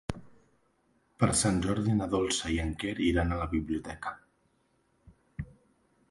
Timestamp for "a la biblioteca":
3.35-4.15